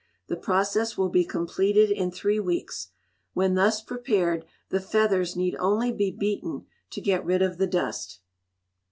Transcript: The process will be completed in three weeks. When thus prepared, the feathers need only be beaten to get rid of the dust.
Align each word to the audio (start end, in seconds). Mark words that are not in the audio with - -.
The 0.29 0.35
process 0.35 0.97
will 0.97 1.09
be 1.09 1.23
completed 1.23 1.91
in 1.91 2.09
three 2.09 2.39
weeks. 2.39 2.87
When 3.33 3.53
thus 3.53 3.83
prepared, 3.83 4.45
the 4.69 4.79
feathers 4.79 5.35
need 5.35 5.55
only 5.59 5.91
be 5.91 6.09
beaten 6.09 6.65
to 6.89 7.01
get 7.01 7.23
rid 7.23 7.43
of 7.43 7.59
the 7.59 7.67
dust. 7.67 8.19